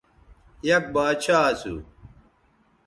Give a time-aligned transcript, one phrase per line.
[0.67, 1.75] یک باچھا اسو